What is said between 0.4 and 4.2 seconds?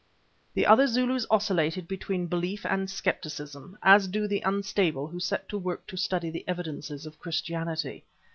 The other Zulus oscillated between belief and scepticism, as